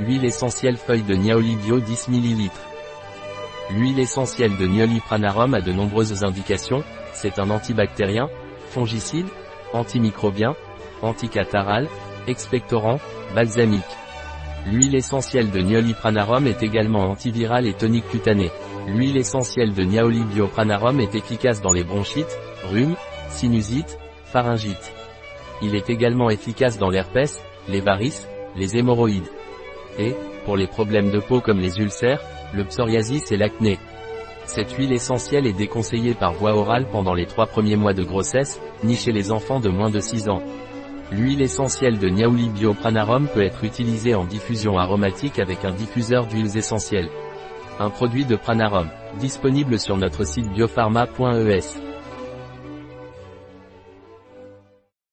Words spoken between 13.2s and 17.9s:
balsamique. L'huile essentielle de Niaoli Pranarum est également antivirale et